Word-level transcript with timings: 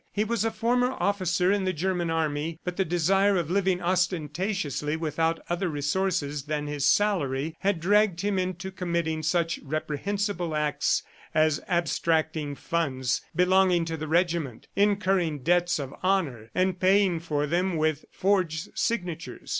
He 0.11 0.23
was 0.23 0.43
a 0.43 0.49
former 0.49 0.93
officer 0.99 1.51
in 1.51 1.63
the 1.63 1.73
German 1.73 2.09
army, 2.09 2.57
but 2.63 2.75
the 2.75 2.83
desire 2.83 3.37
of 3.37 3.51
living 3.51 3.83
ostentatiously 3.83 4.95
without 4.97 5.39
other 5.47 5.69
resources 5.69 6.45
than 6.45 6.65
his 6.65 6.85
salary, 6.85 7.55
had 7.59 7.79
dragged 7.79 8.21
him 8.21 8.39
into 8.39 8.71
committing 8.71 9.21
such 9.21 9.59
reprehensible 9.59 10.55
acts 10.55 11.03
as 11.35 11.61
abstracting 11.67 12.55
funds 12.55 13.21
belonging 13.35 13.85
to 13.85 13.95
the 13.95 14.07
regiment, 14.07 14.67
incurring 14.75 15.43
debts 15.43 15.77
of 15.77 15.93
honor 16.01 16.49
and 16.55 16.79
paying 16.79 17.19
for 17.19 17.45
them 17.45 17.77
with 17.77 18.03
forged 18.11 18.69
signatures. 18.73 19.49